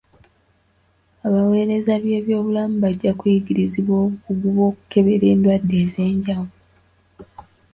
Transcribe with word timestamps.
Abaweereza 1.27 1.93
b'ebyobulamu 2.03 2.75
bajja 2.83 3.11
kuyigirizibwa 3.19 3.93
obukugu 4.01 4.47
bw'okukebera 4.53 5.25
endwadde 5.33 5.75
ez'enjawulo. 5.85 6.53